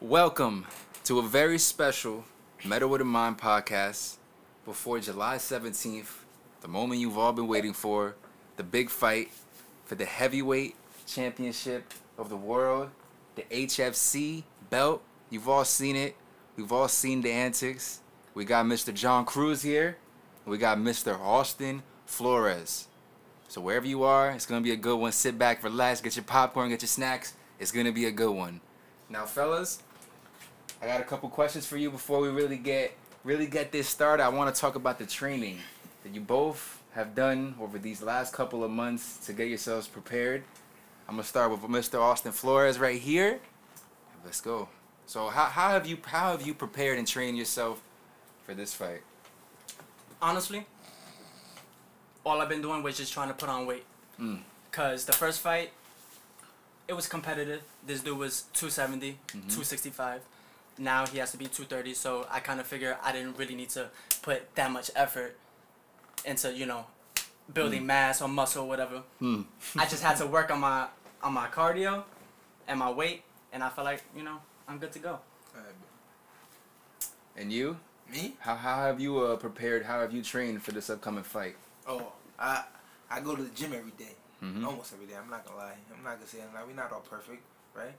Welcome 0.00 0.64
to 1.04 1.18
a 1.18 1.22
very 1.22 1.58
special 1.58 2.24
Metal 2.64 2.88
with 2.88 3.00
a 3.00 3.04
Mind 3.04 3.36
podcast 3.36 4.18
before 4.64 5.00
July 5.00 5.38
17th, 5.38 6.18
the 6.60 6.68
moment 6.68 7.00
you've 7.00 7.18
all 7.18 7.32
been 7.32 7.48
waiting 7.48 7.72
for, 7.72 8.14
the 8.56 8.62
big 8.62 8.90
fight 8.90 9.32
for 9.86 9.96
the 9.96 10.04
heavyweight 10.04 10.76
championship 11.04 11.92
of 12.16 12.28
the 12.28 12.36
world, 12.36 12.90
the 13.34 13.42
HFC 13.50 14.44
belt. 14.70 15.02
You've 15.30 15.48
all 15.48 15.64
seen 15.64 15.96
it. 15.96 16.14
We've 16.54 16.70
all 16.70 16.86
seen 16.86 17.20
the 17.20 17.32
antics. 17.32 17.98
We 18.34 18.44
got 18.44 18.66
Mr. 18.66 18.94
John 18.94 19.24
Cruz 19.24 19.62
here. 19.62 19.96
We 20.46 20.58
got 20.58 20.78
Mr. 20.78 21.18
Austin 21.18 21.82
Flores. 22.06 22.86
So 23.48 23.60
wherever 23.60 23.88
you 23.88 24.04
are, 24.04 24.30
it's 24.30 24.46
gonna 24.46 24.60
be 24.60 24.70
a 24.70 24.76
good 24.76 24.96
one. 24.96 25.10
Sit 25.10 25.36
back, 25.40 25.64
relax, 25.64 26.00
get 26.00 26.14
your 26.14 26.24
popcorn, 26.24 26.68
get 26.68 26.82
your 26.82 26.88
snacks. 26.88 27.34
It's 27.58 27.72
gonna 27.72 27.90
be 27.90 28.04
a 28.06 28.12
good 28.12 28.30
one. 28.30 28.60
Now, 29.10 29.24
fellas, 29.24 29.82
I 30.80 30.86
got 30.86 31.00
a 31.00 31.04
couple 31.04 31.28
questions 31.28 31.66
for 31.66 31.76
you 31.76 31.90
before 31.90 32.20
we 32.20 32.28
really 32.28 32.56
get 32.56 32.96
really 33.24 33.46
get 33.46 33.72
this 33.72 33.88
started. 33.88 34.22
I 34.22 34.28
want 34.28 34.54
to 34.54 34.60
talk 34.60 34.74
about 34.76 34.98
the 34.98 35.06
training 35.06 35.58
that 36.04 36.14
you 36.14 36.20
both 36.20 36.80
have 36.94 37.14
done 37.14 37.54
over 37.60 37.78
these 37.78 38.00
last 38.02 38.32
couple 38.32 38.62
of 38.64 38.70
months 38.70 39.18
to 39.26 39.32
get 39.32 39.48
yourselves 39.48 39.86
prepared. 39.88 40.44
I'm 41.08 41.14
gonna 41.16 41.24
start 41.24 41.50
with 41.50 41.60
Mr. 41.62 42.00
Austin 42.00 42.32
Flores 42.32 42.78
right 42.78 43.00
here. 43.00 43.40
Let's 44.24 44.40
go. 44.40 44.68
So 45.06 45.28
how, 45.28 45.46
how 45.46 45.70
have 45.70 45.86
you 45.86 45.98
how 46.04 46.32
have 46.32 46.46
you 46.46 46.54
prepared 46.54 46.98
and 46.98 47.06
trained 47.06 47.36
yourself 47.38 47.80
for 48.44 48.54
this 48.54 48.74
fight? 48.74 49.02
honestly, 50.20 50.66
all 52.26 52.40
I've 52.40 52.48
been 52.48 52.60
doing 52.60 52.82
was 52.82 52.96
just 52.96 53.12
trying 53.12 53.28
to 53.28 53.34
put 53.34 53.48
on 53.48 53.66
weight. 53.66 53.84
Mm. 54.20 54.40
Cause 54.72 55.04
the 55.04 55.12
first 55.12 55.40
fight, 55.40 55.70
it 56.88 56.92
was 56.94 57.06
competitive. 57.06 57.62
This 57.86 58.00
dude 58.00 58.18
was 58.18 58.42
270, 58.54 59.12
Mm-hmm. 59.12 59.38
265. 59.48 60.20
Now 60.78 61.06
he 61.06 61.18
has 61.18 61.32
to 61.32 61.36
be 61.38 61.46
230. 61.46 61.94
So 61.94 62.26
I 62.30 62.40
kind 62.40 62.60
of 62.60 62.66
figure 62.66 62.96
I 63.02 63.12
didn't 63.12 63.36
really 63.36 63.54
need 63.54 63.70
to 63.70 63.88
put 64.22 64.54
that 64.54 64.70
much 64.70 64.90
effort 64.94 65.36
into 66.24 66.52
you 66.52 66.66
know 66.66 66.86
building 67.52 67.86
mass 67.86 68.20
or 68.22 68.28
muscle 68.28 68.64
or 68.64 68.68
whatever. 68.68 69.02
Hmm. 69.18 69.42
I 69.76 69.86
just 69.86 70.02
had 70.02 70.16
to 70.18 70.26
work 70.26 70.50
on 70.50 70.60
my 70.60 70.86
on 71.22 71.32
my 71.32 71.48
cardio 71.48 72.04
and 72.66 72.78
my 72.78 72.90
weight, 72.90 73.22
and 73.52 73.62
I 73.62 73.68
felt 73.70 73.84
like 73.84 74.02
you 74.16 74.22
know 74.22 74.38
I'm 74.68 74.78
good 74.78 74.92
to 74.92 74.98
go. 74.98 75.18
And 77.36 77.52
you? 77.52 77.76
Me? 78.10 78.34
How 78.40 78.56
how 78.56 78.76
have 78.76 79.00
you 79.00 79.18
uh, 79.18 79.36
prepared? 79.36 79.84
How 79.84 80.00
have 80.00 80.12
you 80.12 80.22
trained 80.22 80.62
for 80.62 80.72
this 80.72 80.90
upcoming 80.90 81.22
fight? 81.24 81.56
Oh, 81.86 82.12
I 82.38 82.64
I 83.10 83.20
go 83.20 83.36
to 83.36 83.42
the 83.42 83.50
gym 83.54 83.72
every 83.72 83.92
day. 83.92 84.14
Mhm. 84.42 84.66
Almost 84.66 84.92
every 84.94 85.06
day. 85.06 85.14
I'm 85.14 85.30
not 85.30 85.44
gonna 85.44 85.58
lie. 85.58 85.76
I'm 85.94 86.02
not 86.02 86.14
gonna 86.16 86.26
say 86.26 86.38
I'm 86.42 86.52
not, 86.54 86.66
we're 86.66 86.74
not 86.74 86.92
all 86.92 87.00
perfect, 87.00 87.42
right? 87.74 87.94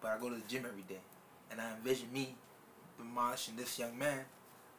But 0.00 0.12
I 0.12 0.18
go 0.18 0.28
to 0.28 0.36
the 0.36 0.46
gym 0.48 0.64
every 0.66 0.82
day, 0.82 1.00
and 1.54 1.60
I 1.62 1.72
envision 1.76 2.12
me 2.12 2.34
demolishing 2.98 3.54
this 3.56 3.78
young 3.78 3.96
man 3.98 4.24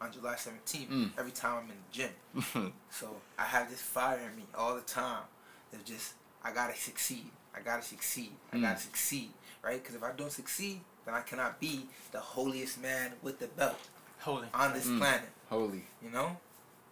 on 0.02 0.12
July 0.12 0.36
17th 0.36 0.90
Mm. 0.90 1.12
every 1.18 1.31
time 1.31 1.64
I'm 1.64 1.72
in 1.72 1.78
the 1.78 1.92
gym. 1.92 2.73
So 2.90 3.16
I 3.40 3.44
have 3.44 3.70
this 3.70 3.81
fire 3.81 4.20
in 4.30 4.36
me 4.36 4.44
all 4.54 4.76
the 4.76 4.81
time. 4.81 5.23
It's 5.72 5.84
just 5.90 6.14
I 6.44 6.52
gotta 6.52 6.76
succeed. 6.76 7.31
I 7.56 7.62
gotta 7.62 7.81
succeed. 7.81 8.31
I 8.52 8.58
Mm. 8.58 8.62
gotta 8.62 8.80
succeed, 8.80 9.31
right? 9.64 9.81
Because 9.81 9.96
if 9.96 10.03
I 10.03 10.12
don't 10.12 10.31
succeed, 10.31 10.81
then 11.06 11.14
I 11.14 11.22
cannot 11.22 11.59
be 11.59 11.88
the 12.12 12.20
holiest 12.20 12.81
man 12.81 13.14
with 13.22 13.40
the 13.40 13.48
belt 13.48 13.80
Holy. 14.20 14.48
on 14.53 14.73
this 14.73 14.86
Mm. 14.88 14.98
planet. 15.00 15.30
Holy. 15.50 15.86
You 16.02 16.09
know? 16.12 16.38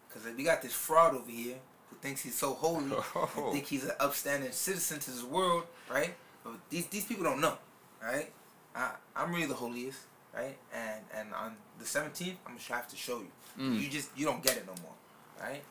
Because 0.08 0.24
we 0.36 0.44
got 0.44 0.62
this 0.62 0.74
fraud 0.74 1.14
over 1.16 1.30
here 1.30 1.58
who 1.90 1.96
thinks 1.98 2.22
he's 2.22 2.36
so 2.38 2.54
holy 2.54 2.92
Oh. 3.16 3.30
and 3.36 3.54
think 3.54 3.66
he's 3.68 3.84
an 3.84 3.96
upstanding 4.00 4.52
citizen 4.52 5.00
to 5.00 5.12
this 5.12 5.24
world, 5.24 5.66
right? 5.90 6.16
But 6.44 6.54
these 6.70 6.88
these 6.88 7.06
people 7.06 7.24
don't 7.26 7.42
know, 7.42 7.58
right? 8.02 8.32
I, 8.76 8.92
I'm 9.16 9.32
really 9.32 9.46
the 9.46 9.54
holiest, 9.54 10.00
right? 10.34 10.58
And 10.74 11.02
and 11.16 11.34
on 11.34 11.56
the 11.80 11.86
17th, 11.86 12.36
I'm 12.46 12.54
gonna 12.58 12.60
have 12.70 12.88
to 12.88 12.96
show 12.96 13.20
you. 13.20 13.32
Mm. 13.60 13.82
You 13.82 13.90
just 13.90 14.10
you 14.18 14.26
don't 14.26 14.44
get 14.44 14.58
it 14.58 14.66
no 14.66 14.74
more, 14.82 14.94
right? 15.42 15.64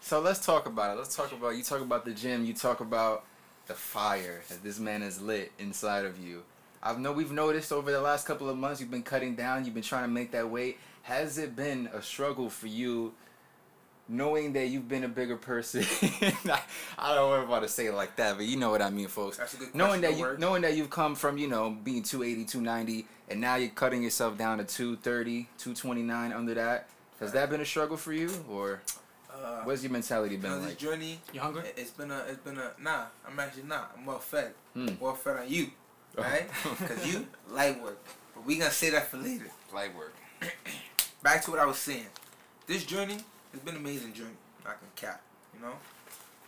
So 0.00 0.20
let's 0.20 0.44
talk 0.44 0.66
about 0.66 0.96
it. 0.96 0.98
Let's 0.98 1.14
talk 1.14 1.32
about 1.32 1.56
you 1.56 1.62
talk 1.62 1.80
about 1.80 2.04
the 2.04 2.12
gym. 2.12 2.44
You 2.44 2.54
talk 2.54 2.80
about 2.80 3.24
the 3.66 3.74
fire 3.74 4.42
that 4.48 4.62
this 4.62 4.78
man 4.78 5.02
has 5.02 5.20
lit 5.20 5.52
inside 5.58 6.04
of 6.04 6.18
you. 6.18 6.42
I 6.82 6.94
know 6.94 7.12
we've 7.12 7.32
noticed 7.32 7.72
over 7.72 7.90
the 7.90 8.00
last 8.00 8.26
couple 8.26 8.48
of 8.48 8.56
months 8.56 8.80
you've 8.80 8.90
been 8.90 9.02
cutting 9.02 9.34
down. 9.34 9.64
You've 9.64 9.74
been 9.74 9.82
trying 9.82 10.04
to 10.04 10.08
make 10.08 10.30
that 10.32 10.48
weight. 10.48 10.78
Has 11.02 11.38
it 11.38 11.56
been 11.56 11.88
a 11.92 12.00
struggle 12.00 12.48
for 12.48 12.68
you, 12.68 13.12
knowing 14.08 14.52
that 14.54 14.68
you've 14.68 14.88
been 14.88 15.04
a 15.04 15.08
bigger 15.08 15.36
person? 15.36 15.84
I 16.98 17.14
don't 17.14 17.30
want 17.30 17.44
about 17.44 17.62
to 17.62 17.68
say 17.68 17.86
it 17.86 17.94
like 17.94 18.16
that, 18.16 18.36
but 18.36 18.46
you 18.46 18.56
know 18.56 18.70
what 18.70 18.82
I 18.82 18.90
mean, 18.90 19.08
folks. 19.08 19.36
That's 19.36 19.54
a 19.54 19.56
good. 19.58 19.74
Knowing 19.74 20.00
that 20.02 20.16
you 20.16 20.22
words. 20.22 20.40
knowing 20.40 20.62
that 20.62 20.76
you've 20.76 20.90
come 20.90 21.14
from 21.14 21.38
you 21.38 21.48
know 21.48 21.70
being 21.70 22.02
280, 22.02 22.44
290, 22.46 23.06
and 23.30 23.40
now 23.40 23.56
you're 23.56 23.70
cutting 23.70 24.02
yourself 24.02 24.36
down 24.38 24.58
to 24.58 24.64
230, 24.64 25.48
229 25.58 26.32
under 26.32 26.54
that. 26.54 26.88
Has 27.20 27.32
that 27.32 27.50
been 27.50 27.60
a 27.60 27.64
struggle 27.66 27.96
for 27.96 28.12
you, 28.12 28.30
or 28.48 28.80
uh, 29.32 29.62
what's 29.64 29.82
your 29.82 29.90
mentality 29.92 30.36
you 30.36 30.40
been 30.40 30.50
know, 30.52 30.58
this 30.60 30.68
like? 30.70 30.78
journey, 30.78 31.18
You 31.32 31.40
hungry? 31.40 31.62
it- 31.64 31.74
it's 31.76 31.90
been 31.90 32.10
a 32.10 32.18
it's 32.28 32.38
been 32.38 32.58
a 32.58 32.72
nah. 32.80 33.06
I'm 33.26 33.38
actually 33.38 33.64
not. 33.64 33.92
I'm 33.96 34.06
well 34.06 34.18
fed. 34.20 34.52
Hmm. 34.74 34.88
Well 35.00 35.14
fed 35.14 35.38
on 35.38 35.48
you, 35.48 35.68
Oh. 36.16 36.22
right? 36.22 36.48
Because 36.78 37.12
you 37.12 37.26
light 37.50 37.82
work. 37.82 37.98
But 38.34 38.46
we 38.46 38.56
gonna 38.58 38.70
say 38.70 38.90
that 38.90 39.08
for 39.10 39.16
later. 39.18 39.46
Light 39.74 39.94
work. 39.96 40.14
back 41.22 41.42
to 41.44 41.50
what 41.50 41.58
I 41.60 41.66
was 41.66 41.78
saying. 41.78 42.06
This 42.68 42.84
journey 42.84 43.18
has 43.58 43.64
been 43.64 43.74
an 43.74 43.80
amazing 43.80 44.12
journey. 44.12 44.36
I 44.64 44.70
can 44.70 44.88
cap, 44.96 45.22
you 45.54 45.60
know. 45.60 45.74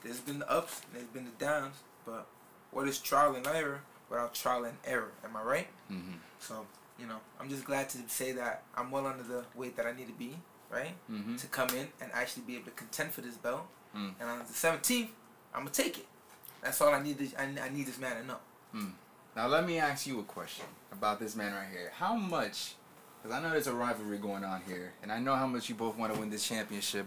There's 0.03 0.21
been 0.21 0.39
the 0.39 0.51
ups, 0.51 0.83
and 0.87 0.95
there's 0.95 1.13
been 1.13 1.25
the 1.25 1.45
downs, 1.45 1.77
but 2.07 2.27
what 2.71 2.89
is 2.89 2.99
trial 2.99 3.35
and 3.35 3.47
error 3.47 3.81
without 4.09 4.35
trial 4.35 4.65
and 4.65 4.77
error? 4.87 5.13
Am 5.25 5.37
I 5.37 5.43
right? 5.43 5.67
Mm-hmm. 5.91 6.13
So, 6.39 6.67
you 6.99 7.07
know, 7.07 7.19
I'm 7.39 7.49
just 7.49 7.65
glad 7.65 7.89
to 7.91 7.99
say 8.09 8.33
that 8.33 8.63
I'm 8.77 8.91
well 8.91 9.07
under 9.07 9.23
the 9.23 9.45
weight 9.55 9.77
that 9.77 9.87
I 9.87 9.93
need 9.93 10.07
to 10.07 10.13
be, 10.13 10.37
right? 10.71 10.95
Mm-hmm. 11.11 11.37
To 11.37 11.47
come 11.49 11.69
in 11.71 11.89
and 12.01 12.11
actually 12.13 12.45
be 12.47 12.55
able 12.55 12.67
to 12.67 12.71
contend 12.73 13.11
for 13.13 13.21
this 13.21 13.35
belt. 13.35 13.67
Mm. 13.97 14.13
And 14.21 14.31
on 14.31 14.39
the 14.39 14.45
17th, 14.45 15.09
I'm 15.53 15.63
gonna 15.63 15.71
take 15.71 15.99
it. 15.99 16.07
That's 16.63 16.81
all 16.81 16.95
I 16.95 17.03
need. 17.03 17.19
To, 17.19 17.41
I, 17.41 17.67
I 17.67 17.69
need 17.71 17.87
this 17.87 17.99
man 17.99 18.17
to 18.17 18.27
know. 18.27 18.37
Now 19.35 19.49
let 19.49 19.67
me 19.67 19.79
ask 19.79 20.07
you 20.07 20.21
a 20.21 20.23
question 20.23 20.67
about 20.93 21.19
this 21.19 21.35
man 21.35 21.53
right 21.53 21.67
here. 21.71 21.91
How 21.95 22.15
much? 22.15 22.75
Because 23.23 23.37
I 23.37 23.43
know 23.43 23.51
there's 23.51 23.67
a 23.67 23.75
rivalry 23.75 24.19
going 24.19 24.45
on 24.45 24.63
here, 24.67 24.93
and 25.03 25.13
I 25.13 25.19
know 25.19 25.35
how 25.35 25.47
much 25.47 25.69
you 25.69 25.75
both 25.75 25.97
want 25.99 26.13
to 26.15 26.19
win 26.21 26.31
this 26.31 26.47
championship. 26.47 27.07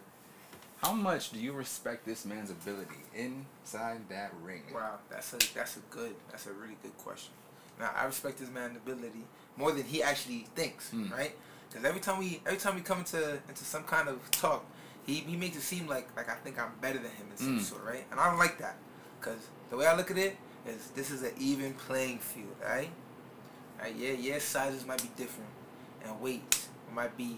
How 0.84 0.92
much 0.94 1.32
do 1.32 1.40
you 1.40 1.54
respect 1.54 2.06
this 2.06 2.26
man's 2.26 2.52
ability 2.52 2.98
inside 3.16 4.02
that 4.10 4.32
ring? 4.44 4.64
Wow, 4.74 4.96
that's 5.10 5.34
a 5.34 5.38
that's 5.56 5.78
a 5.78 5.80
good 5.90 6.14
that's 6.30 6.46
a 6.46 6.52
really 6.54 6.76
good 6.84 6.96
question. 6.98 7.32
Now 7.80 7.90
I 7.96 8.06
respect 8.06 8.38
this 8.38 8.50
man's 8.52 8.78
ability 8.78 9.24
more 9.58 9.72
than 9.72 9.86
he 9.86 10.04
actually 10.04 10.46
thinks, 10.56 10.90
Hmm. 10.92 11.12
right? 11.12 11.36
Because 11.70 11.86
every 11.86 12.02
time 12.02 12.20
we 12.20 12.42
every 12.46 12.60
time 12.60 12.76
we 12.76 12.82
come 12.82 13.00
into 13.00 13.40
into 13.48 13.64
some 13.64 13.84
kind 13.84 14.10
of 14.10 14.30
talk, 14.32 14.66
he, 15.06 15.16
he 15.16 15.36
makes 15.38 15.56
it 15.58 15.62
seem 15.62 15.88
like 15.88 16.10
like 16.18 16.30
I 16.30 16.36
think 16.36 16.60
I'm 16.62 16.74
better 16.82 17.00
than 17.00 17.12
him 17.12 17.28
in 17.32 17.38
some 17.38 17.60
Mm. 17.60 17.62
sort, 17.64 17.84
right? 17.86 18.06
And 18.12 18.20
I 18.20 18.30
don't 18.30 18.38
like 18.40 18.58
that, 18.60 18.76
because 19.20 19.40
the 19.70 19.78
way 19.78 19.88
I 19.88 19.96
look 19.96 20.12
at 20.12 20.18
it 20.18 20.36
is 20.68 20.90
this 20.96 21.10
is 21.12 21.24
an 21.24 21.32
even 21.40 21.74
playing 21.74 22.20
field, 22.20 22.56
right? 22.62 22.90
Right? 23.80 23.96
Yeah, 23.96 24.12
yeah, 24.12 24.38
sizes 24.40 24.86
might 24.86 25.02
be 25.02 25.10
different, 25.18 25.50
and 26.06 26.20
weights 26.22 26.68
might 26.94 27.16
be 27.18 27.38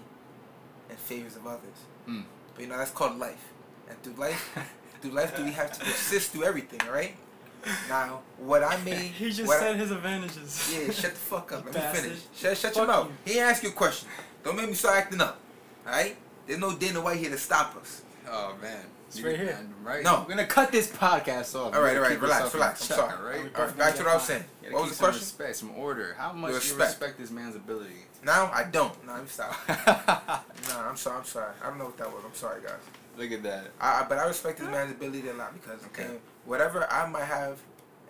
in 0.89 0.95
favors 0.95 1.35
of 1.35 1.45
others. 1.47 1.77
Mm. 2.07 2.23
But 2.53 2.61
you 2.63 2.67
know 2.69 2.77
that's 2.77 2.91
called 2.91 3.17
life, 3.17 3.51
and 3.89 4.01
through 4.03 4.13
life, 4.13 4.57
through 5.01 5.11
life, 5.11 5.35
do 5.35 5.43
we 5.43 5.51
have 5.51 5.71
to 5.71 5.79
persist 5.83 6.31
through 6.31 6.43
everything, 6.45 6.79
all 6.87 6.93
right? 6.93 7.15
Now, 7.89 8.21
what 8.37 8.61
I 8.63 8.77
made, 8.83 8.95
He 9.17 9.31
just 9.31 9.47
what 9.47 9.57
I- 9.57 9.59
said 9.61 9.75
his 9.77 9.89
advantages. 9.89 10.71
yeah, 10.71 10.91
shut 10.91 11.11
the 11.11 11.17
fuck 11.17 11.51
up. 11.51 11.65
Let 11.65 11.73
Bastard. 11.73 12.03
me 12.03 12.09
finish. 12.09 12.23
Shut, 12.35 12.57
shut 12.57 12.75
your 12.75 12.85
mouth. 12.85 13.09
you. 13.25 13.33
He 13.33 13.39
asked 13.39 13.63
you 13.63 13.69
a 13.69 13.71
question. 13.71 14.07
Don't 14.43 14.55
make 14.55 14.67
me 14.67 14.75
start 14.75 14.97
acting 14.97 15.19
up. 15.19 15.39
All 15.87 15.91
right? 15.93 16.15
There's 16.45 16.59
no 16.59 16.75
Dana 16.75 17.01
White 17.01 17.17
here 17.17 17.31
to 17.31 17.39
stop 17.39 17.75
us. 17.77 18.03
Oh 18.27 18.55
man, 18.61 18.85
It's 19.07 19.21
right 19.21 19.37
here. 19.37 19.57
Right. 19.83 20.03
No. 20.03 20.21
we're 20.27 20.35
gonna 20.35 20.47
cut 20.47 20.71
this 20.71 20.91
podcast 20.91 21.55
off. 21.55 21.75
All 21.75 21.81
right, 21.81 21.95
all 21.95 22.01
right, 22.03 22.19
relax, 22.19 22.53
relax. 22.53 22.89
I'm 22.91 22.97
sorry. 22.97 23.23
Right? 23.41 23.55
All 23.55 23.65
right, 23.65 23.77
back 23.77 23.95
to 23.95 24.03
what 24.03 24.11
I 24.11 24.15
was 24.15 24.23
saying. 24.23 24.43
What 24.61 24.69
keep 24.69 24.73
was 24.81 24.89
the 24.89 24.95
some 24.95 25.05
question? 25.05 25.19
respect, 25.21 25.55
some 25.57 25.71
order. 25.77 26.15
How 26.17 26.33
much 26.33 26.49
do 26.49 26.53
you 26.53 26.57
Respect. 26.59 26.79
respect 26.89 27.17
this 27.19 27.31
man's 27.31 27.55
ability? 27.55 27.93
Now 28.23 28.49
I 28.53 28.63
don't. 28.63 29.05
No, 29.05 29.13
I'm 29.13 29.27
sorry. 29.27 29.55
no, 29.67 30.79
I'm 30.79 30.97
sorry. 30.97 31.17
I'm 31.19 31.23
sorry. 31.25 31.53
I 31.63 31.67
don't 31.69 31.77
know 31.77 31.85
what 31.85 31.97
that 31.97 32.11
was. 32.11 32.23
I'm 32.25 32.33
sorry, 32.33 32.61
guys. 32.61 32.73
Look 33.17 33.31
at 33.31 33.43
that. 33.43 33.67
I, 33.79 34.01
I- 34.01 34.05
but 34.09 34.17
I 34.17 34.25
respect 34.27 34.59
this 34.59 34.67
man's 34.67 34.91
ability 34.91 35.29
a 35.29 35.33
lot 35.33 35.53
because 35.53 35.83
Okay. 35.85 36.03
okay, 36.05 36.15
whatever 36.45 36.91
I 36.91 37.07
might 37.07 37.25
have 37.25 37.59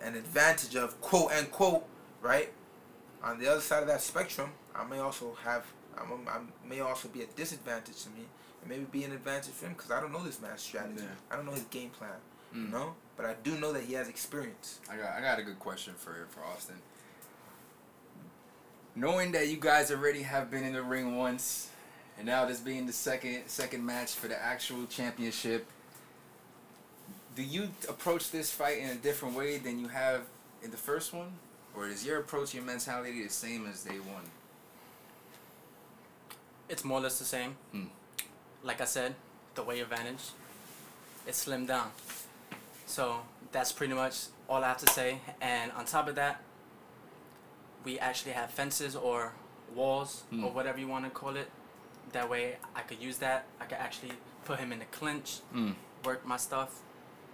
an 0.02 0.14
advantage 0.16 0.74
of, 0.76 1.00
quote 1.00 1.30
unquote, 1.32 1.84
right? 2.22 2.52
On 3.22 3.38
the 3.38 3.48
other 3.50 3.60
side 3.60 3.82
of 3.82 3.88
that 3.88 4.00
spectrum, 4.00 4.50
I 4.76 4.84
may 4.84 4.98
also 4.98 5.36
have, 5.44 5.64
I'm, 5.98 6.12
I 6.28 6.38
may 6.68 6.80
also 6.80 7.08
be 7.08 7.22
a 7.22 7.26
disadvantage 7.26 8.02
to 8.04 8.10
me, 8.10 8.24
and 8.60 8.70
maybe 8.70 8.84
be 8.90 9.04
an 9.04 9.12
advantage 9.12 9.52
for 9.54 9.66
him 9.66 9.72
because 9.72 9.90
I 9.90 10.00
don't 10.00 10.12
know 10.12 10.22
this 10.22 10.40
man's 10.40 10.60
strategy. 10.62 11.00
Yeah. 11.02 11.08
I 11.30 11.36
don't 11.36 11.46
know 11.46 11.52
his 11.52 11.62
game 11.64 11.90
plan, 11.90 12.10
Mm. 12.54 12.66
you 12.66 12.68
know. 12.70 12.94
But 13.16 13.26
I 13.26 13.34
do 13.42 13.58
know 13.58 13.72
that 13.72 13.82
he 13.84 13.94
has 13.94 14.08
experience. 14.08 14.78
I 14.90 14.96
got 14.96 15.10
I 15.16 15.20
got 15.20 15.38
a 15.38 15.42
good 15.42 15.58
question 15.58 15.94
for 15.96 16.26
for 16.30 16.44
Austin. 16.44 16.76
Knowing 18.94 19.32
that 19.32 19.48
you 19.48 19.56
guys 19.58 19.90
already 19.90 20.22
have 20.22 20.50
been 20.50 20.64
in 20.64 20.72
the 20.72 20.82
ring 20.82 21.16
once, 21.16 21.70
and 22.18 22.26
now 22.26 22.44
this 22.46 22.60
being 22.60 22.86
the 22.86 22.92
second 22.92 23.42
second 23.46 23.84
match 23.84 24.12
for 24.14 24.28
the 24.28 24.40
actual 24.42 24.86
championship, 24.86 25.66
do 27.34 27.42
you 27.42 27.68
approach 27.88 28.30
this 28.30 28.50
fight 28.50 28.78
in 28.78 28.90
a 28.90 28.94
different 28.94 29.34
way 29.34 29.58
than 29.58 29.78
you 29.78 29.88
have 29.88 30.22
in 30.62 30.70
the 30.70 30.76
first 30.76 31.12
one, 31.12 31.32
or 31.74 31.88
is 31.88 32.06
your 32.06 32.18
approach, 32.20 32.54
your 32.54 32.64
mentality 32.64 33.22
the 33.22 33.28
same 33.30 33.66
as 33.66 33.82
day 33.82 33.98
one? 33.98 34.24
It's 36.68 36.84
more 36.84 36.98
or 36.98 37.02
less 37.02 37.18
the 37.18 37.24
same. 37.24 37.56
Hmm. 37.72 37.84
Like 38.62 38.80
I 38.80 38.84
said, 38.84 39.14
the 39.54 39.62
weight 39.62 39.80
advantage, 39.80 40.22
it's 41.26 41.44
slimmed 41.46 41.68
down. 41.68 41.90
So 42.86 43.20
that's 43.52 43.72
pretty 43.72 43.94
much 43.94 44.26
all 44.48 44.62
I 44.64 44.68
have 44.68 44.78
to 44.78 44.90
say. 44.92 45.20
And 45.40 45.72
on 45.72 45.84
top 45.84 46.08
of 46.08 46.14
that, 46.16 46.40
we 47.84 47.98
actually 47.98 48.32
have 48.32 48.50
fences 48.50 48.96
or 48.96 49.32
walls 49.74 50.24
Hmm. 50.30 50.44
or 50.44 50.50
whatever 50.50 50.78
you 50.78 50.88
want 50.88 51.04
to 51.04 51.10
call 51.10 51.36
it. 51.36 51.50
That 52.12 52.28
way 52.28 52.56
I 52.74 52.80
could 52.82 53.00
use 53.00 53.18
that. 53.18 53.46
I 53.60 53.64
could 53.64 53.78
actually 53.78 54.12
put 54.44 54.58
him 54.58 54.72
in 54.72 54.78
the 54.78 54.84
clinch, 54.86 55.40
Mm. 55.52 55.74
work 56.04 56.24
my 56.24 56.36
stuff 56.36 56.80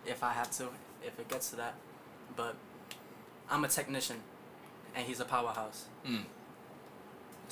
if 0.07 0.23
I 0.23 0.33
have 0.33 0.51
to, 0.59 0.69
if 1.05 1.19
it 1.19 1.29
gets 1.29 1.51
to 1.51 1.57
that. 1.57 1.75
But 2.37 2.57
I'm 3.51 3.65
a 3.65 3.69
technician 3.69 4.23
and 4.95 5.07
he's 5.07 5.21
a 5.21 5.25
powerhouse. 5.27 5.87
Mm. 6.07 6.25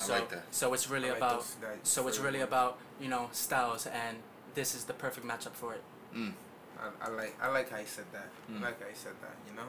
I 0.01 0.05
So, 0.07 0.13
like 0.13 0.29
that. 0.29 0.43
so 0.51 0.73
it's 0.73 0.89
really 0.89 1.09
like 1.09 1.17
about 1.17 1.39
those- 1.39 1.55
that 1.61 1.87
so 1.87 2.07
it's 2.07 2.19
really 2.19 2.39
much. 2.39 2.47
about 2.47 2.77
you 2.99 3.07
know 3.09 3.29
styles 3.31 3.87
and 3.87 4.17
this 4.55 4.75
is 4.75 4.83
the 4.85 4.93
perfect 4.93 5.25
matchup 5.25 5.53
for 5.53 5.73
it. 5.73 5.83
Mm. 6.15 6.33
I, 6.79 7.05
I 7.05 7.09
like 7.09 7.33
I 7.41 7.47
like 7.49 7.69
how 7.69 7.77
you 7.77 7.85
said 7.87 8.05
that. 8.13 8.29
Mm. 8.51 8.59
I 8.61 8.65
like 8.65 8.81
how 8.81 8.87
you 8.89 8.95
said 8.95 9.13
that. 9.21 9.35
You 9.49 9.55
know. 9.55 9.67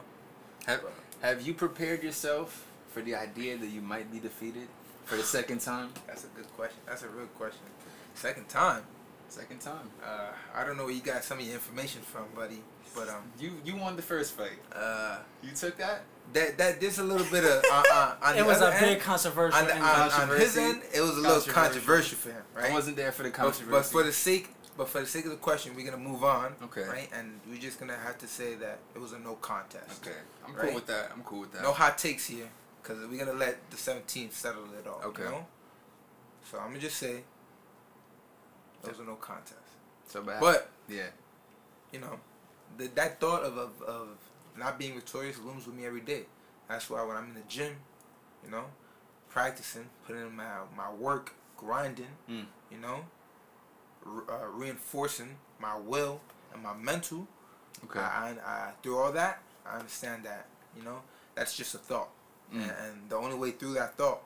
Have, 0.65 0.81
have 1.21 1.41
you 1.41 1.53
prepared 1.53 2.03
yourself 2.03 2.65
for 2.91 3.01
the 3.01 3.15
idea 3.15 3.57
that 3.57 3.67
you 3.67 3.81
might 3.81 4.11
be 4.11 4.19
defeated 4.19 4.67
for 5.05 5.15
the 5.17 5.23
second 5.23 5.59
time? 5.59 5.89
That's 6.07 6.23
a 6.23 6.27
good 6.27 6.47
question. 6.55 6.79
That's 6.85 7.03
a 7.03 7.09
real 7.09 7.27
question. 7.27 7.65
Second 8.15 8.47
time. 8.49 8.83
Second 9.29 9.59
time. 9.61 9.89
Uh, 10.05 10.31
I 10.55 10.63
don't 10.63 10.77
know 10.77 10.85
where 10.85 10.93
you 10.93 11.01
got 11.01 11.23
some 11.23 11.39
of 11.39 11.45
your 11.45 11.55
information 11.55 12.01
from, 12.01 12.25
buddy. 12.35 12.61
But 12.95 13.09
um, 13.09 13.23
You 13.39 13.51
you 13.65 13.75
won 13.75 13.95
the 13.95 14.01
first 14.03 14.33
fight. 14.33 14.59
uh, 14.73 15.17
You 15.41 15.51
took 15.51 15.75
that. 15.77 16.03
That 16.33 16.57
that 16.57 16.79
there's 16.81 16.97
a 16.99 17.03
little 17.03 17.27
bit 17.27 17.43
of 17.43 17.63
uh, 17.71 17.83
uh, 17.91 18.15
on 18.23 18.37
it 18.37 18.45
was 18.45 18.61
a 18.61 18.67
other 18.67 18.79
big 18.79 18.99
controversial. 19.01 19.59
on, 19.59 19.67
the, 19.67 19.75
on, 19.77 20.29
on 20.29 20.39
his 20.39 20.57
end, 20.57 20.81
it 20.93 21.01
was 21.01 21.17
a 21.17 21.21
little 21.21 21.41
Controversial. 21.41 22.17
for 22.17 22.29
him, 22.31 22.41
right? 22.55 22.71
I 22.71 22.73
wasn't 22.73 22.95
there 22.97 23.11
for 23.11 23.23
the 23.23 23.29
But, 23.29 23.35
controversy. 23.35 23.69
but 23.71 23.85
for 23.85 24.03
the 24.03 24.13
sake, 24.13 24.49
but 24.77 24.87
for 24.89 25.01
the 25.01 25.05
sake 25.07 25.25
of 25.25 25.31
the 25.31 25.37
question, 25.37 25.75
we're 25.75 25.85
gonna 25.85 25.97
move 26.01 26.23
on, 26.23 26.55
Okay. 26.63 26.83
right? 26.85 27.09
And 27.13 27.39
we're 27.47 27.59
just 27.61 27.79
gonna 27.79 27.97
have 27.97 28.17
to 28.19 28.27
say 28.27 28.55
that 28.55 28.79
it 28.95 28.99
was 28.99 29.11
a 29.13 29.19
no 29.19 29.35
contest. 29.35 30.01
okay, 30.05 30.15
I'm 30.47 30.55
Right. 30.55 30.65
cool 30.67 30.75
with 30.75 30.87
that. 30.87 31.11
I'm 31.13 31.23
cool 31.23 31.41
with 31.41 31.51
that. 31.53 31.61
No 31.61 31.73
hot 31.73 31.97
takes 31.99 32.25
here, 32.25 32.49
cause 32.81 32.97
we're 33.09 33.19
gonna 33.23 33.37
let 33.37 33.69
the 33.69 33.77
17th 33.77 34.33
settle 34.33 34.63
it 34.79 34.87
all. 34.87 35.01
Okay. 35.05 35.23
You 35.23 35.29
know? 35.29 35.45
So 36.49 36.57
I'm 36.57 36.69
gonna 36.69 36.79
just 36.79 36.97
say 36.97 37.23
it 38.83 38.89
was 38.89 38.99
a 38.99 39.03
no 39.03 39.15
contest. 39.15 39.59
so 40.09 40.21
bad. 40.23 40.39
But 40.41 40.69
yeah. 40.87 41.07
you 41.91 41.99
know, 41.99 42.19
the, 42.77 42.87
that 42.95 43.19
thought 43.19 43.43
of, 43.43 43.57
of 43.57 43.81
of 43.83 44.07
not 44.57 44.77
being 44.79 44.95
victorious 44.95 45.37
looms 45.39 45.65
with 45.65 45.75
me 45.75 45.85
every 45.85 46.01
day. 46.01 46.23
That's 46.69 46.89
why 46.89 47.03
when 47.03 47.17
I'm 47.17 47.25
in 47.29 47.33
the 47.35 47.41
gym, 47.47 47.75
you 48.43 48.51
know, 48.51 48.65
practicing, 49.29 49.85
putting 50.05 50.23
in 50.27 50.35
my 50.35 50.59
my 50.75 50.91
work, 50.91 51.33
grinding, 51.57 52.07
Mm. 52.29 52.45
you 52.71 52.77
know, 52.77 53.05
re- 54.05 54.23
uh, 54.29 54.47
reinforcing 54.47 55.37
my 55.59 55.75
will 55.77 56.21
and 56.53 56.61
my 56.63 56.73
mental. 56.73 57.27
Okay. 57.85 57.99
I, 57.99 58.29
I, 58.45 58.49
I 58.51 58.71
through 58.81 58.97
all 58.97 59.11
that, 59.11 59.41
I 59.65 59.77
understand 59.77 60.23
that 60.25 60.47
you 60.77 60.83
know 60.83 61.01
that's 61.35 61.55
just 61.55 61.75
a 61.75 61.79
thought, 61.79 62.09
Mm. 62.53 62.61
and, 62.61 62.71
and 62.71 63.09
the 63.09 63.15
only 63.15 63.35
way 63.35 63.51
through 63.51 63.73
that 63.73 63.95
thought 63.97 64.21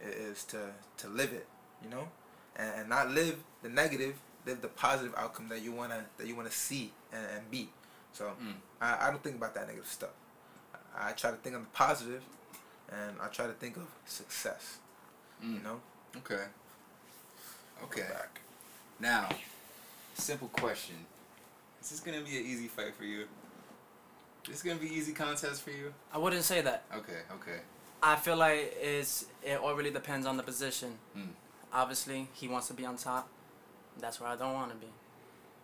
i- 0.00 0.04
is 0.04 0.44
to 0.44 0.72
to 0.98 1.08
live 1.08 1.32
it, 1.32 1.46
you 1.82 1.88
know, 1.90 2.08
and, 2.56 2.80
and 2.80 2.88
not 2.88 3.10
live 3.10 3.36
the 3.62 3.68
negative, 3.68 4.16
live 4.46 4.60
the 4.60 4.68
positive 4.68 5.14
outcome 5.16 5.48
that 5.48 5.62
you 5.62 5.72
wanna 5.72 6.04
that 6.16 6.26
you 6.26 6.34
wanna 6.36 6.50
see 6.50 6.92
and, 7.12 7.24
and 7.36 7.50
be. 7.50 7.70
So 8.12 8.32
Mm. 8.42 8.54
I, 8.80 9.06
I 9.08 9.10
don't 9.10 9.22
think 9.22 9.36
about 9.36 9.54
that 9.54 9.66
negative 9.66 9.86
stuff. 9.88 10.10
I, 10.96 11.10
I 11.10 11.12
try 11.12 11.30
to 11.30 11.36
think 11.36 11.54
on 11.56 11.62
the 11.62 11.68
positive, 11.68 12.22
and 12.90 13.16
I 13.20 13.28
try 13.28 13.46
to 13.46 13.52
think 13.52 13.76
of 13.76 13.86
success. 14.06 14.78
You 15.42 15.50
Mm. 15.58 15.64
know. 15.64 15.80
Okay. 16.16 16.44
Okay. 17.84 18.02
Back. 18.08 18.40
Now, 18.98 19.28
simple 20.14 20.48
question: 20.48 20.96
Is 21.80 21.90
this 21.90 22.00
gonna 22.00 22.20
be 22.22 22.36
an 22.38 22.44
easy 22.44 22.66
fight 22.68 22.94
for 22.96 23.04
you? 23.04 23.26
This 24.48 24.62
gonna 24.62 24.80
be 24.80 24.88
easy 24.92 25.12
contest 25.12 25.62
for 25.62 25.70
you? 25.70 25.92
I 26.12 26.18
wouldn't 26.18 26.42
say 26.44 26.60
that. 26.62 26.84
Okay. 26.96 27.20
Okay. 27.34 27.60
I 28.02 28.16
feel 28.16 28.36
like 28.36 28.76
it's 28.80 29.26
it 29.44 29.58
all 29.60 29.74
really 29.74 29.90
depends 29.90 30.26
on 30.26 30.36
the 30.36 30.42
position. 30.42 30.98
Mm. 31.16 31.28
Obviously, 31.72 32.28
he 32.32 32.48
wants 32.48 32.66
to 32.68 32.74
be 32.74 32.84
on 32.86 32.96
top. 32.96 33.28
That's 34.00 34.20
where 34.20 34.30
I 34.30 34.36
don't 34.36 34.54
want 34.54 34.70
to 34.70 34.76
be. 34.76 34.90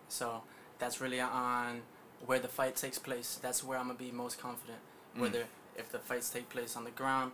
So 0.07 0.43
that's 0.79 1.01
really 1.01 1.19
on 1.19 1.81
where 2.25 2.39
the 2.39 2.47
fight 2.47 2.75
takes 2.75 2.99
place. 2.99 3.39
That's 3.41 3.63
where 3.63 3.77
I'm 3.77 3.87
gonna 3.87 3.99
be 3.99 4.11
most 4.11 4.39
confident. 4.39 4.79
Mm. 5.15 5.21
Whether 5.21 5.43
if 5.77 5.91
the 5.91 5.99
fights 5.99 6.29
take 6.29 6.49
place 6.49 6.75
on 6.75 6.83
the 6.83 6.91
ground, 6.91 7.31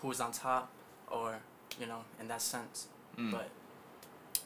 who's 0.00 0.20
on 0.20 0.32
top, 0.32 0.70
or 1.10 1.38
you 1.78 1.86
know, 1.86 2.04
in 2.20 2.28
that 2.28 2.42
sense. 2.42 2.88
Mm. 3.18 3.32
But 3.32 3.48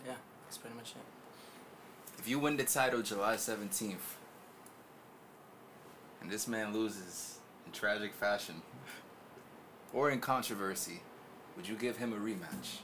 yeah, 0.06 0.14
that's 0.44 0.58
pretty 0.58 0.76
much 0.76 0.93
it. 0.93 2.19
If 2.19 2.28
you 2.28 2.38
win 2.38 2.56
the 2.56 2.64
title 2.64 3.02
July 3.02 3.37
17th, 3.37 3.96
and 6.20 6.31
this 6.31 6.49
man 6.49 6.72
loses 6.72 7.38
in 7.64 7.72
tragic 7.72 8.12
fashion, 8.12 8.62
or 9.93 10.10
in 10.10 10.20
controversy, 10.20 11.00
would 11.56 11.69
you 11.69 11.76
give 11.76 11.96
him 11.96 12.12
a 12.12 12.16
rematch? 12.16 12.78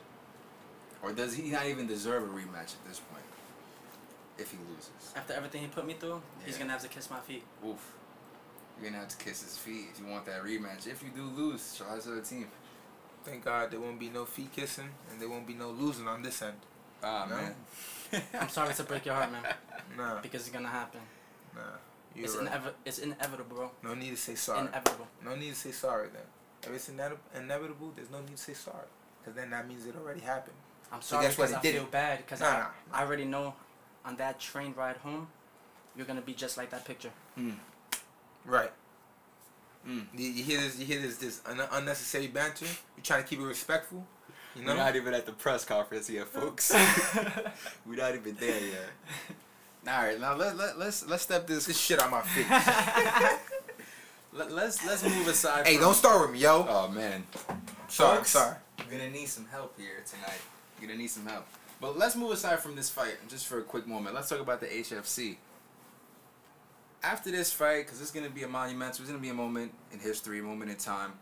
Or 1.02 1.12
does 1.12 1.34
he 1.34 1.50
not 1.50 1.66
even 1.66 1.86
deserve 1.86 2.22
a 2.22 2.26
rematch 2.26 2.74
at 2.74 2.84
this 2.86 3.00
point? 3.00 3.24
If 4.38 4.50
he 4.50 4.58
loses. 4.68 4.90
After 5.14 5.32
everything 5.34 5.62
he 5.62 5.68
put 5.68 5.86
me 5.86 5.94
through, 5.94 6.20
he's 6.44 6.58
gonna 6.58 6.72
have 6.72 6.82
to 6.82 6.88
kiss 6.88 7.08
my 7.10 7.20
feet. 7.20 7.44
Oof. 7.66 7.92
You're 8.80 8.90
gonna 8.90 9.00
have 9.02 9.08
to 9.16 9.16
kiss 9.24 9.42
his 9.42 9.56
feet 9.56 9.86
if 9.92 10.00
you 10.00 10.06
want 10.06 10.26
that 10.26 10.42
rematch. 10.42 10.86
If 10.88 11.02
you 11.02 11.10
do 11.14 11.22
lose, 11.22 11.74
July 11.78 11.98
17th. 11.98 12.46
Thank 13.24 13.44
God 13.44 13.70
there 13.70 13.80
won't 13.80 13.98
be 14.00 14.10
no 14.10 14.24
feet 14.24 14.52
kissing 14.52 14.88
and 15.10 15.20
there 15.20 15.28
won't 15.28 15.46
be 15.46 15.54
no 15.54 15.70
losing 15.70 16.08
on 16.08 16.22
this 16.22 16.42
end. 16.42 16.56
Ah, 17.02 17.26
No. 17.30 17.36
man. 17.36 17.54
I'm 18.40 18.48
sorry 18.48 18.74
to 18.74 18.82
break 18.82 19.06
your 19.06 19.14
heart, 19.14 19.30
man, 19.32 19.42
Nah, 19.96 20.20
because 20.20 20.42
it's 20.42 20.50
gonna 20.50 20.68
happen. 20.68 21.00
nah. 21.54 21.60
You're 22.14 22.26
It's 22.26 22.36
right. 22.36 22.46
inevi- 22.48 22.74
It's 22.84 22.98
inevitable, 22.98 23.56
bro. 23.56 23.70
No 23.82 23.94
need 23.94 24.10
to 24.10 24.16
say 24.16 24.34
sorry. 24.34 24.60
Inevitable. 24.68 25.08
No 25.24 25.34
need 25.36 25.50
to 25.50 25.54
say 25.58 25.72
sorry 25.72 26.08
then. 26.12 26.22
If 26.62 26.70
it's 26.70 26.88
inedi- 26.88 27.18
inevitable, 27.36 27.92
there's 27.96 28.10
no 28.10 28.20
need 28.20 28.36
to 28.36 28.42
say 28.42 28.54
sorry. 28.54 28.86
Because 29.20 29.34
then 29.36 29.50
that 29.50 29.66
means 29.68 29.86
it 29.86 29.94
already 29.96 30.20
happened. 30.20 30.56
I'm 30.92 31.00
So 31.02 31.16
sorry 31.16 31.26
guess 31.26 31.38
what? 31.38 31.48
because 31.48 31.62
He 31.62 31.68
I 31.68 31.72
did 31.72 31.78
feel 31.78 31.84
it. 31.84 31.90
bad 31.90 32.18
because 32.18 32.40
Nah, 32.40 32.46
I, 32.46 32.58
nah, 32.58 32.66
I 32.92 33.02
already 33.02 33.24
know 33.24 33.54
on 34.04 34.16
that 34.16 34.38
train 34.40 34.74
ride 34.76 34.96
home, 34.98 35.28
you're 35.96 36.06
gonna 36.06 36.20
be 36.20 36.34
just 36.34 36.56
like 36.56 36.70
that 36.70 36.84
picture. 36.84 37.10
Mm. 37.38 37.54
Right. 38.44 38.72
Mm. 39.88 40.06
You, 40.16 40.28
you 40.30 40.44
hear 40.44 40.60
this? 40.60 40.78
You 40.78 40.86
hear 40.86 41.00
this? 41.00 41.16
This 41.18 41.40
un- 41.46 41.60
unnecessary 41.72 42.26
banter. 42.26 42.66
You're 42.96 43.04
trying 43.04 43.22
to 43.22 43.28
keep 43.28 43.38
it 43.38 43.44
respectful. 43.44 44.06
You 44.54 44.62
know. 44.62 44.72
We're 44.72 44.78
not 44.78 44.96
even 44.96 45.14
at 45.14 45.26
the 45.26 45.32
press 45.32 45.64
conference 45.64 46.08
yet, 46.08 46.28
folks. 46.28 46.72
We're 47.86 47.96
not 47.96 48.14
even 48.14 48.36
there 48.36 48.60
yet. 48.60 48.90
All 49.86 50.02
right, 50.02 50.18
now 50.18 50.34
let, 50.34 50.56
let, 50.56 50.78
let's 50.78 51.06
let's 51.06 51.22
step 51.24 51.46
this. 51.46 51.66
this 51.66 51.78
shit 51.78 52.00
on 52.02 52.10
my 52.10 52.22
face. 52.22 52.46
Let, 54.34 54.50
let's 54.50 54.84
let's 54.84 55.04
move 55.04 55.28
aside. 55.28 55.64
hey, 55.64 55.74
from, 55.74 55.84
don't 55.84 55.94
start 55.94 56.20
with 56.22 56.32
me, 56.32 56.40
yo. 56.40 56.66
Oh 56.68 56.88
man, 56.88 57.22
sorry, 57.86 58.16
folks. 58.16 58.30
sorry. 58.30 58.56
We're 58.78 58.98
gonna 58.98 59.10
need 59.10 59.28
some 59.28 59.46
help 59.46 59.78
here 59.78 60.02
tonight. 60.04 60.40
We're 60.80 60.88
gonna 60.88 60.98
need 60.98 61.10
some 61.10 61.24
help. 61.24 61.46
But 61.80 61.98
let's 61.98 62.16
move 62.16 62.30
aside 62.32 62.60
from 62.60 62.76
this 62.76 62.90
fight, 62.90 63.16
just 63.28 63.46
for 63.46 63.58
a 63.58 63.62
quick 63.62 63.86
moment. 63.86 64.14
Let's 64.14 64.28
talk 64.28 64.40
about 64.40 64.60
the 64.60 64.66
HFC. 64.66 65.36
After 67.02 67.30
this 67.30 67.52
fight, 67.52 67.84
because 67.84 68.00
it's 68.00 68.10
gonna 68.10 68.30
be 68.30 68.42
a 68.42 68.48
monumental, 68.48 69.02
it's 69.02 69.10
gonna 69.10 69.18
be 69.18 69.28
a 69.28 69.34
moment 69.34 69.72
in 69.92 69.98
history, 69.98 70.38
a 70.38 70.42
moment 70.42 70.70
in 70.70 70.76
time. 70.76 71.12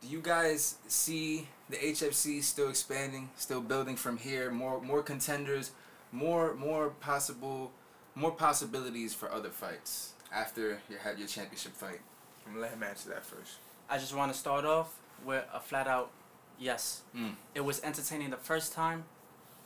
Do 0.00 0.08
you 0.08 0.20
guys 0.22 0.76
see 0.88 1.48
the 1.68 1.76
HFC 1.76 2.42
still 2.42 2.70
expanding, 2.70 3.28
still 3.36 3.60
building 3.60 3.96
from 3.96 4.16
here? 4.16 4.50
More, 4.50 4.80
more 4.80 5.02
contenders, 5.02 5.72
more, 6.10 6.54
more 6.54 6.88
possible, 6.88 7.72
more 8.14 8.30
possibilities 8.30 9.12
for 9.12 9.30
other 9.30 9.50
fights 9.50 10.14
after 10.32 10.80
you 10.88 10.96
had 10.96 11.18
your 11.18 11.28
championship 11.28 11.74
fight. 11.74 12.00
I'm 12.46 12.52
gonna 12.52 12.62
let 12.62 12.72
him 12.72 12.82
answer 12.82 13.10
that 13.10 13.24
first. 13.24 13.58
I 13.90 13.98
just 13.98 14.14
want 14.14 14.32
to 14.32 14.38
start 14.38 14.64
off 14.64 14.94
with 15.24 15.44
a 15.52 15.60
flat 15.60 15.86
out 15.86 16.10
yes. 16.58 17.02
Mm. 17.16 17.34
It 17.54 17.60
was 17.60 17.82
entertaining 17.82 18.30
the 18.30 18.36
first 18.36 18.72
time, 18.72 19.04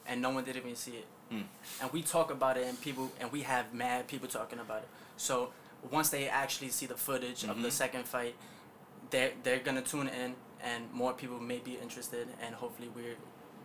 and 0.06 0.20
no 0.22 0.30
one 0.30 0.44
didn't 0.44 0.62
even 0.62 0.76
see 0.76 0.92
it. 0.92 1.06
Mm. 1.32 1.44
And 1.80 1.92
we 1.92 2.02
talk 2.02 2.30
about 2.30 2.56
it, 2.56 2.66
and 2.66 2.80
people, 2.80 3.10
and 3.20 3.32
we 3.32 3.42
have 3.42 3.72
mad 3.72 4.06
people 4.06 4.28
talking 4.28 4.58
about 4.58 4.78
it. 4.82 4.88
So 5.16 5.52
once 5.90 6.08
they 6.10 6.28
actually 6.28 6.68
see 6.70 6.86
the 6.86 6.96
footage 6.96 7.44
of 7.44 7.60
the 7.62 7.68
Mhm. 7.68 7.72
second 7.72 8.04
fight, 8.08 8.34
they're 9.10 9.32
they're 9.42 9.60
gonna 9.60 9.82
tune 9.82 10.08
in, 10.08 10.34
and 10.62 10.92
more 10.92 11.12
people 11.12 11.38
may 11.40 11.58
be 11.58 11.74
interested, 11.76 12.28
and 12.40 12.54
hopefully 12.54 12.88
we 12.96 13.02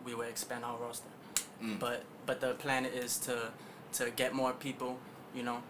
we 0.05 0.13
will 0.15 0.25
expand 0.29 0.63
our 0.63 0.77
roster. 0.77 1.09
Mm. 1.61 1.79
But 1.79 2.03
but 2.25 2.39
the 2.41 2.53
plan 2.53 2.85
is 2.85 3.17
to 3.19 3.51
to 3.93 4.11
get 4.11 4.33
more 4.33 4.53
people, 4.53 4.99
you 5.33 5.43
know, 5.43 5.61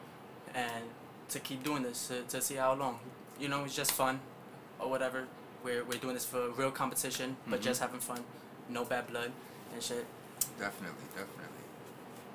and 0.53 0.83
to 1.29 1.39
keep 1.39 1.63
doing 1.63 1.83
this 1.83 2.07
to, 2.07 2.23
to 2.23 2.41
see 2.41 2.55
how 2.55 2.73
long. 2.73 2.99
You 3.39 3.47
know, 3.47 3.63
it's 3.65 3.75
just 3.75 3.91
fun 3.91 4.19
or 4.79 4.89
whatever. 4.89 5.27
We're 5.63 5.83
we're 5.83 5.99
doing 5.99 6.13
this 6.15 6.25
for 6.25 6.49
real 6.51 6.71
competition, 6.71 7.37
but 7.47 7.59
Mhm. 7.59 7.63
just 7.63 7.81
having 7.81 7.99
fun, 7.99 8.23
no 8.69 8.83
bad 8.85 9.07
blood 9.07 9.31
and 9.73 9.81
shit. 9.83 10.05
Definitely, 10.59 11.07
definitely. 11.15 11.65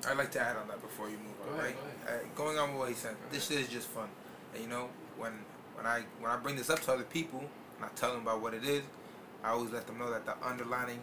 I'd 0.07 0.17
like 0.17 0.31
to 0.31 0.41
add 0.41 0.57
on 0.57 0.67
that 0.67 0.81
before 0.81 1.09
you 1.09 1.17
move 1.17 1.33
on, 1.47 1.55
Go 1.55 1.61
ahead, 1.61 1.75
right? 2.05 2.05
go 2.05 2.13
Uh, 2.13 2.35
going 2.35 2.57
on 2.59 2.69
with 2.71 2.79
what 2.79 2.89
he 2.89 2.95
said, 2.95 3.11
Go 3.11 3.35
this 3.35 3.47
shit 3.47 3.59
is 3.59 3.69
just 3.69 3.87
fun. 3.87 4.09
And 4.53 4.63
you 4.63 4.69
know, 4.69 4.89
when 5.17 5.33
when 5.75 5.85
I 5.85 6.03
when 6.19 6.31
I 6.31 6.37
bring 6.37 6.55
this 6.55 6.69
up 6.69 6.79
to 6.81 6.93
other 6.93 7.03
people 7.03 7.39
and 7.39 7.85
I 7.85 7.89
tell 7.95 8.11
them 8.13 8.21
about 8.21 8.41
what 8.41 8.53
it 8.53 8.63
is, 8.63 8.83
I 9.43 9.49
always 9.49 9.71
let 9.71 9.87
them 9.87 9.97
know 9.97 10.11
that 10.11 10.25
the 10.25 10.35
underlining 10.45 10.99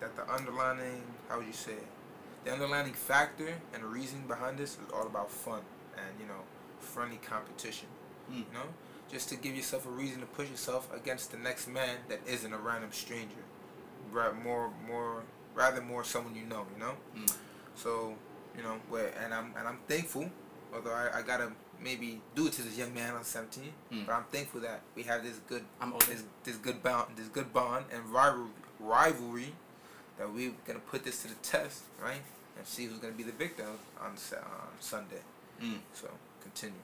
that 0.00 0.16
the 0.16 0.30
underlining 0.32 1.02
how 1.28 1.38
would 1.38 1.46
you 1.46 1.52
say 1.52 1.72
it? 1.72 1.86
The 2.44 2.52
underlining 2.52 2.92
factor 2.92 3.54
and 3.72 3.82
the 3.82 3.86
reason 3.86 4.26
behind 4.26 4.58
this 4.58 4.72
is 4.72 4.90
all 4.92 5.06
about 5.06 5.30
fun 5.30 5.60
and 5.96 6.20
you 6.20 6.26
know 6.26 6.42
friendly 6.80 7.18
competition. 7.18 7.88
Mm. 8.30 8.36
You 8.36 8.54
know, 8.54 8.66
just 9.10 9.28
to 9.30 9.36
give 9.36 9.54
yourself 9.54 9.86
a 9.86 9.90
reason 9.90 10.20
to 10.20 10.26
push 10.26 10.50
yourself 10.50 10.88
against 10.94 11.30
the 11.30 11.38
next 11.38 11.68
man 11.68 11.98
that 12.08 12.20
isn't 12.26 12.52
a 12.52 12.58
random 12.58 12.90
stranger, 12.92 13.44
right? 14.10 14.34
More, 14.42 14.70
more, 14.88 15.22
rather 15.54 15.80
more 15.80 16.04
someone 16.04 16.34
you 16.34 16.44
know. 16.44 16.66
You 16.74 16.80
know. 16.80 16.94
Mm. 17.16 17.32
So 17.76 18.14
you 18.56 18.62
know 18.62 18.76
where 18.88 19.12
and 19.22 19.32
I'm 19.34 19.52
and 19.58 19.66
I'm 19.68 19.78
thankful, 19.88 20.28
although 20.74 20.92
I, 20.92 21.18
I 21.18 21.22
gotta 21.22 21.52
maybe 21.80 22.20
do 22.34 22.46
it 22.46 22.52
to 22.54 22.62
this 22.62 22.78
young 22.78 22.94
man 22.94 23.14
on 23.14 23.24
17, 23.24 23.64
Mm. 23.92 24.06
but 24.06 24.12
I'm 24.12 24.24
thankful 24.30 24.60
that 24.60 24.80
we 24.94 25.02
have 25.02 25.22
this 25.24 25.38
good 25.48 25.64
I'm 25.80 25.92
older. 25.92 26.06
this 26.06 26.22
this 26.44 26.56
good 26.56 26.82
bond 26.82 27.16
this 27.16 27.28
good 27.28 27.52
bond 27.52 27.86
and 27.92 28.04
rival, 28.12 28.46
rivalry 28.78 29.52
that 30.18 30.32
we're 30.32 30.52
gonna 30.66 30.78
put 30.78 31.02
this 31.04 31.22
to 31.22 31.28
the 31.28 31.34
test, 31.36 31.82
right? 32.02 32.22
And 32.56 32.64
see 32.66 32.84
who's 32.86 32.98
gonna 33.00 33.12
be 33.14 33.24
the 33.24 33.32
victim 33.32 33.66
on 34.00 34.10
on 34.12 34.16
Sunday. 34.80 35.22
Mm. 35.62 35.78
So 35.92 36.08
continue. 36.42 36.78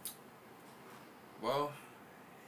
Well, 1.42 1.72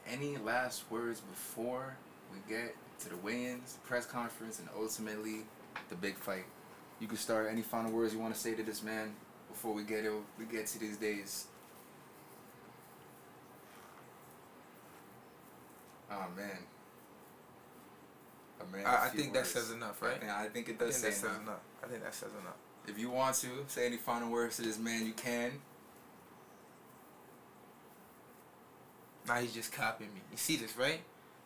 any 0.07 0.37
last 0.37 0.83
words 0.91 1.21
before 1.21 1.97
we 2.33 2.38
get 2.52 2.75
to 3.00 3.09
the 3.09 3.17
weigh-ins, 3.17 3.79
press 3.85 4.05
conference, 4.07 4.59
and 4.59 4.69
ultimately 4.76 5.43
the 5.93 5.97
big 5.97 6.17
fight? 6.17 6.45
You 6.99 7.07
can 7.07 7.17
start. 7.17 7.49
Any 7.51 7.63
final 7.63 7.93
words 7.93 8.15
you 8.15 8.21
want 8.21 8.35
to 8.35 8.41
say 8.41 8.55
to 8.55 8.63
this 8.63 8.83
man 8.83 9.13
before 9.51 9.75
we 9.75 9.83
get 9.83 10.05
it, 10.05 10.13
we 10.39 10.45
get 10.47 10.67
to 10.69 10.79
these 10.79 10.97
days? 10.97 11.47
Oh 16.11 16.27
man. 16.37 16.59
A 18.61 18.77
man 18.77 18.87
I, 18.87 18.91
I 18.91 19.07
of 19.07 19.13
few 19.13 19.21
think 19.21 19.35
that 19.35 19.47
says 19.47 19.71
enough, 19.71 20.01
right? 20.03 20.21
think, 20.21 20.31
I 20.31 20.49
think 20.49 20.69
it 20.69 20.79
does 20.79 21.01
think 21.01 21.15
say 21.15 21.27
enough. 21.27 21.43
enough. 21.43 21.61
I 21.83 21.87
think 21.89 22.03
that 22.03 22.15
says 22.15 22.31
enough. 22.41 22.57
If 22.87 22.99
you 22.99 23.11
want 23.11 23.37
to 23.37 23.49
say 23.69 23.87
any 23.87 23.97
final 23.97 24.31
words 24.31 24.57
to 24.57 24.63
this 24.63 24.79
man, 24.79 25.07
you 25.07 25.13
can. 25.13 25.53
Now 29.27 29.37
he's 29.37 29.55
just 29.55 29.73
copying 29.73 30.13
me. 30.15 30.21
You 30.31 30.37
see 30.37 30.57
this, 30.57 30.77
right? 30.77 30.99
You 30.99 31.01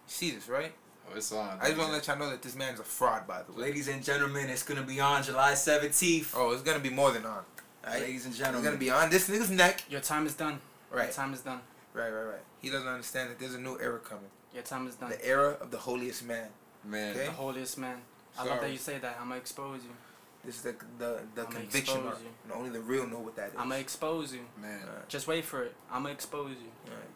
see 0.07 0.31
this, 0.31 0.49
right? 0.49 0.73
Oh, 1.09 1.17
it's 1.17 1.33
on. 1.33 1.59
I 1.61 1.67
just 1.67 1.79
want 1.79 1.91
to 1.91 1.95
let 1.97 2.07
y'all 2.07 2.19
know 2.19 2.31
that 2.31 2.43
this 2.43 2.57
man's 2.57 2.81
a 2.81 2.85
fraud, 2.85 3.27
by 3.27 3.43
the 3.43 3.53
way. 3.53 3.63
Ladies 3.69 3.89
and 3.89 4.03
gentlemen, 4.03 4.49
it's 4.51 4.63
gonna 4.63 4.83
be 4.83 5.01
on 5.01 5.23
July 5.23 5.55
seventeenth. 5.55 6.35
Oh, 6.37 6.51
it's 6.53 6.63
gonna 6.63 6.79
be 6.81 6.91
more 6.91 7.11
than 7.13 7.25
on. 7.27 7.43
Right? 7.87 8.01
Ladies 8.01 8.27
and 8.27 8.35
gentlemen, 8.35 8.61
It's 8.61 8.67
gonna 8.69 8.79
be 8.79 8.91
on 8.91 9.11
this 9.11 9.29
nigga's 9.29 9.51
neck. 9.51 9.85
Your 9.89 10.01
time 10.01 10.27
is 10.27 10.35
done. 10.35 10.59
Your 10.91 11.01
Right, 11.01 11.13
time 11.13 11.33
is 11.33 11.41
done. 11.41 11.61
right, 11.95 12.11
right, 12.11 12.23
right. 12.25 12.41
He 12.61 12.71
doesn't 12.71 12.89
understand 12.89 13.31
that 13.31 13.39
there's 13.39 13.55
a 13.55 13.61
new 13.61 13.79
era 13.81 13.99
coming. 14.01 14.25
Your 14.53 14.63
time 14.65 14.87
is 14.89 14.97
done. 14.97 15.11
The 15.11 15.25
era 15.25 15.57
of 15.61 15.71
the 15.71 15.79
holiest 15.79 16.25
man. 16.25 16.49
man. 16.85 17.15
Okay. 17.15 17.27
The 17.27 17.33
holiest 17.33 17.79
man. 17.79 17.99
I 18.39 18.45
love 18.45 18.61
that 18.61 18.71
you 18.71 18.79
say 18.79 18.99
that. 18.99 19.17
I'm 19.21 19.29
gonna 19.29 19.41
expose 19.41 19.83
you. 19.85 19.91
This 20.45 20.57
is 20.57 20.63
the 20.63 20.75
the, 20.99 21.21
the 21.35 21.43
I'ma 21.43 21.51
conviction 21.51 21.81
expose 21.99 22.05
mark. 22.05 22.19
you. 22.23 22.29
And 22.45 22.53
only 22.53 22.71
the 22.71 22.81
real 22.81 23.07
know 23.07 23.19
what 23.21 23.37
that 23.37 23.49
is. 23.49 23.55
I'm 23.57 23.69
gonna 23.69 23.81
expose 23.81 24.33
you. 24.33 24.41
Man. 24.61 24.81
Alright, 24.89 25.09
Just 25.09 25.27
wait 25.29 25.45
for 25.45 25.63
it. 25.65 25.75
I'm 25.91 26.03
gonna 26.03 26.15
expose 26.15 26.51
you. 26.51 26.71
alright. 26.91 27.09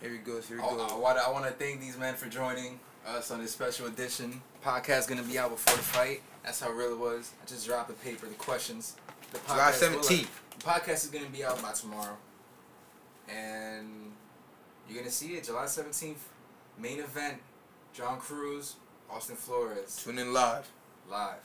Here 0.00 0.12
he 0.12 0.18
goes. 0.18 0.48
Here 0.48 0.56
he 0.56 0.62
I, 0.62 0.66
goes. 0.70 0.92
I, 0.92 0.96
wanna, 0.96 1.20
I 1.26 1.30
wanna 1.30 1.50
thank 1.50 1.80
these 1.80 1.98
men 1.98 2.14
for 2.14 2.26
joining 2.28 2.80
us 3.06 3.30
on 3.30 3.40
this 3.40 3.52
special 3.52 3.86
edition. 3.86 4.40
Podcast 4.64 5.08
gonna 5.08 5.22
be 5.22 5.38
out 5.38 5.50
before 5.50 5.76
the 5.76 5.82
fight. 5.82 6.22
That's 6.44 6.60
how 6.60 6.70
real 6.70 6.92
it 6.92 6.98
was. 6.98 7.32
I 7.42 7.46
just 7.46 7.66
dropped 7.66 7.88
the 7.88 7.94
paper, 7.94 8.26
the 8.26 8.34
questions. 8.34 8.96
The 9.32 9.38
July 9.46 9.72
17th. 9.72 10.28
The 10.58 10.64
podcast 10.64 11.04
is 11.04 11.06
gonna 11.06 11.26
be 11.26 11.44
out 11.44 11.60
by 11.62 11.72
tomorrow, 11.72 12.16
and 13.28 14.12
you're 14.88 14.98
gonna 14.98 15.10
see 15.10 15.34
it 15.34 15.44
July 15.44 15.64
17th. 15.66 16.18
Main 16.78 16.98
event: 17.00 17.38
John 17.92 18.18
Cruz, 18.18 18.76
Austin 19.10 19.36
Flores, 19.36 20.00
Tune 20.02 20.18
in 20.18 20.32
live. 20.32 20.68
live. 21.10 21.36